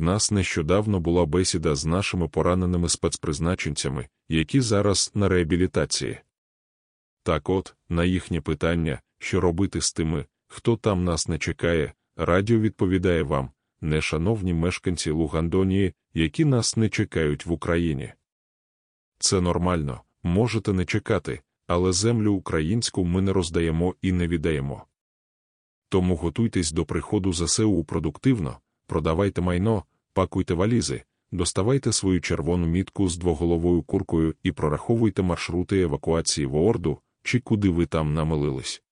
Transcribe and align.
нас 0.00 0.30
нещодавно 0.30 1.00
була 1.00 1.26
бесіда 1.26 1.74
з 1.74 1.84
нашими 1.84 2.28
пораненими 2.28 2.88
спецпризначенцями, 2.88 4.08
які 4.28 4.60
зараз 4.60 5.12
на 5.14 5.28
реабілітації. 5.28 6.18
Так 7.22 7.48
от, 7.48 7.74
на 7.88 8.04
їхнє 8.04 8.40
питання, 8.40 9.00
що 9.18 9.40
робити 9.40 9.80
з 9.80 9.92
тими, 9.92 10.26
хто 10.48 10.76
там 10.76 11.04
нас 11.04 11.28
не 11.28 11.38
чекає, 11.38 11.92
радіо 12.16 12.58
відповідає 12.58 13.22
вам, 13.22 13.50
нешановні 13.80 14.54
мешканці 14.54 15.10
Лугандонії, 15.10 15.94
які 16.14 16.44
нас 16.44 16.76
не 16.76 16.88
чекають 16.88 17.46
в 17.46 17.52
Україні. 17.52 18.12
Це 19.18 19.40
нормально, 19.40 20.02
можете 20.22 20.72
не 20.72 20.84
чекати, 20.84 21.40
але 21.66 21.92
землю 21.92 22.32
українську 22.32 23.04
ми 23.04 23.22
не 23.22 23.32
роздаємо 23.32 23.94
і 24.02 24.12
не 24.12 24.28
віддаємо. 24.28 24.86
Тому 25.88 26.16
готуйтесь 26.16 26.72
до 26.72 26.84
приходу 26.84 27.32
ЗСУ 27.32 27.84
продуктивно, 27.84 28.58
продавайте 28.92 29.40
майно, 29.40 29.84
пакуйте 30.12 30.54
валізи, 30.54 31.02
доставайте 31.30 31.92
свою 31.92 32.20
червону 32.20 32.66
мітку 32.66 33.08
з 33.08 33.16
двоголовою 33.16 33.82
куркою 33.82 34.34
і 34.42 34.52
прораховуйте 34.52 35.22
маршрути 35.22 35.80
евакуації 35.80 36.46
в 36.46 36.56
Орду, 36.56 36.98
чи 37.22 37.40
куди 37.40 37.68
ви 37.68 37.86
там 37.86 38.14
намилились. 38.14 38.82